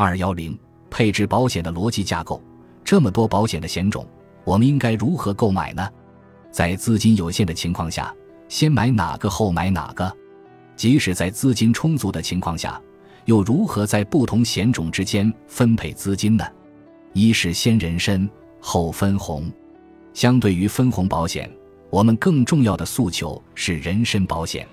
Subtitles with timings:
[0.00, 0.56] 二幺零
[0.88, 2.40] 配置保险的逻辑架构，
[2.84, 4.06] 这么多保险的险种，
[4.44, 5.90] 我们应该如何购买呢？
[6.52, 8.14] 在资金有限的情况下，
[8.48, 10.16] 先买哪个后买哪个？
[10.76, 12.80] 即使在资金充足的情况下，
[13.24, 16.46] 又如何在不同险种之间分配资金呢？
[17.12, 18.30] 一是先人身
[18.60, 19.50] 后分红，
[20.14, 21.50] 相对于分红保险，
[21.90, 24.64] 我们更重要的诉求是人身保险，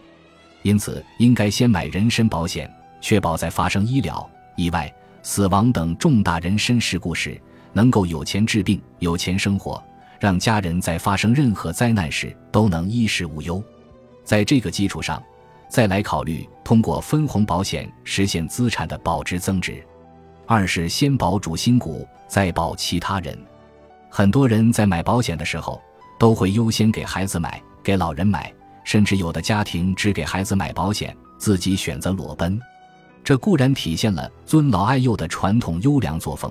[0.62, 2.72] 因此应该先买人身保险，
[3.02, 4.94] 确保在发生医疗意外、
[5.26, 7.42] 死亡等重大人身事故时，
[7.74, 9.84] 能够有钱治病、有钱生活，
[10.20, 13.62] 让家人在发生任何灾难时都能衣食无忧。
[14.24, 15.22] 在这个基础上，
[15.68, 19.84] 再来考虑通过分红保险实现资产的保值增值。
[20.46, 23.36] 二是先保主心骨，再保其他人。
[24.12, 25.82] 很多人在买保险的时候，
[26.20, 28.54] 都会优先给孩子买，给老人买，
[28.84, 32.62] 甚至有的家庭只给孩子买保险，自己选择裸奔。
[33.26, 36.50] 这固然体现了尊老爱幼的传统优良作风，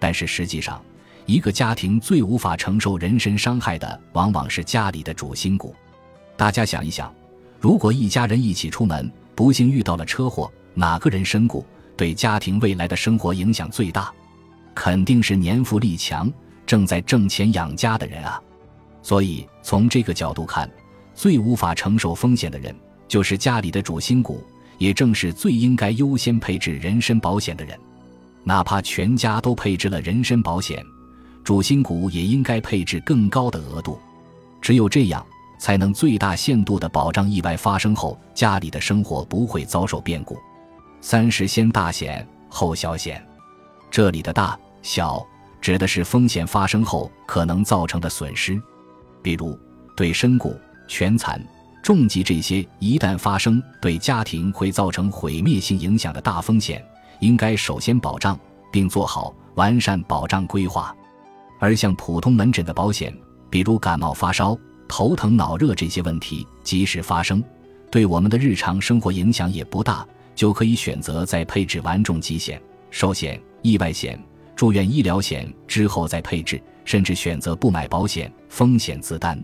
[0.00, 0.82] 但是实际上，
[1.26, 5.74] 一个家庭最无法承受人身伤害的，往往是家里的主心骨。
[6.34, 7.14] 大家想一想，
[7.60, 11.62] 如果一家人一起出门，不幸遇到了车祸，哪个人身故？
[11.94, 14.10] 对家庭未来的生活影响最大，
[14.74, 16.32] 肯定是年富力强、
[16.64, 18.40] 正在挣钱养家的人啊。
[19.02, 20.68] 所以从这个角度看，
[21.14, 22.74] 最无法承受风险的人，
[23.06, 24.42] 就是家里的主心骨，
[24.78, 27.78] 也正是最应该优先配置人身保险的人。
[28.42, 30.84] 哪怕全家都配置了人身保险，
[31.42, 33.98] 主心骨也应该配置更高的额度。
[34.60, 35.24] 只有这样，
[35.58, 40.36] 才能最大限度地保障意外发生后家里的生活不会遭受变故。
[41.00, 43.22] 三是先大险后小险，
[43.90, 45.26] 这里的大小
[45.60, 48.60] 指的是风险发生后可能造成的损失，
[49.22, 49.58] 比如
[49.96, 50.54] 对身故、
[50.86, 51.42] 全残、
[51.84, 56.82] 重疾这些一旦发生对家庭会造成毁灭性影响的大风险，
[57.20, 58.40] 应该首先保障，
[58.72, 60.96] 并做好完善保障规划。
[61.60, 63.14] 而像普通门诊的保险，
[63.50, 64.58] 比如感冒发烧、
[64.88, 67.44] 头疼脑热这些问题，即使发生，
[67.90, 70.06] 对我们的日常生活影响也不大。
[70.34, 74.18] 就可以选择在配置完重疾险、寿险、意外险、
[74.56, 79.38] 住院医疗险之后再配置，甚至选择不买保险，风险自担。